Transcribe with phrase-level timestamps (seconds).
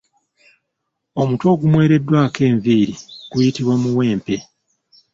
[1.21, 2.93] Omutwe ogumwereddwako enviiri
[3.31, 4.37] guyitibwa muwempe.